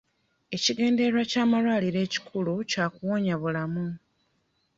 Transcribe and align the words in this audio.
Ekigendererwa 0.55 1.23
ky'amalwaliro 1.31 1.99
ekikulu 2.05 2.53
kya 2.71 2.85
kuwonya 2.93 3.35
bulamu. 3.41 3.87